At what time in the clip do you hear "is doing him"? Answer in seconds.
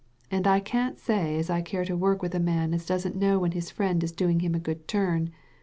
4.03-4.55